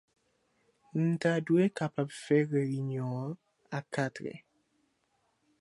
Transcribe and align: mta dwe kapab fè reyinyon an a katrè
mta 1.03 1.33
dwe 1.45 1.63
kapab 1.79 2.09
fè 2.21 2.37
reyinyon 2.55 3.29
an 3.29 3.37
a 3.85 3.87
katrè 3.93 4.35